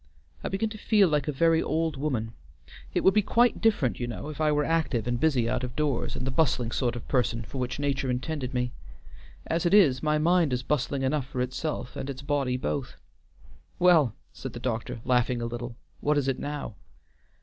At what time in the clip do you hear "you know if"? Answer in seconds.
3.99-4.41